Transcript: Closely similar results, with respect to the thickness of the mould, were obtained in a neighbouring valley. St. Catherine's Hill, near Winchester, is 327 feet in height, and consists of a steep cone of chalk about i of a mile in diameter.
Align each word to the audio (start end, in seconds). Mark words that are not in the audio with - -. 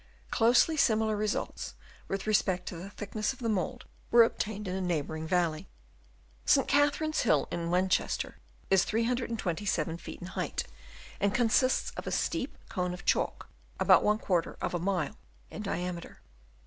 Closely 0.31 0.75
similar 0.77 1.15
results, 1.15 1.75
with 2.07 2.25
respect 2.25 2.65
to 2.67 2.75
the 2.75 2.89
thickness 2.89 3.33
of 3.33 3.37
the 3.39 3.47
mould, 3.49 3.85
were 4.09 4.23
obtained 4.23 4.67
in 4.67 4.73
a 4.73 4.81
neighbouring 4.81 5.27
valley. 5.27 5.67
St. 6.43 6.67
Catherine's 6.67 7.19
Hill, 7.19 7.47
near 7.51 7.69
Winchester, 7.69 8.39
is 8.71 8.83
327 8.83 9.97
feet 9.99 10.19
in 10.19 10.27
height, 10.29 10.63
and 11.19 11.35
consists 11.35 11.91
of 11.91 12.07
a 12.07 12.11
steep 12.11 12.57
cone 12.67 12.95
of 12.95 13.05
chalk 13.05 13.49
about 13.79 14.03
i 14.03 14.49
of 14.65 14.73
a 14.73 14.79
mile 14.79 15.19
in 15.51 15.61
diameter. 15.61 16.21